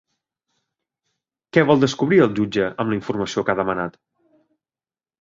Què 1.51 1.65
vol 1.69 1.85
descobrir 1.85 2.21
el 2.27 2.33
jutge 2.41 2.67
amb 2.73 2.89
la 2.95 3.01
informació 3.01 3.47
que 3.47 3.57
ha 3.57 3.61
demanat? 3.65 4.05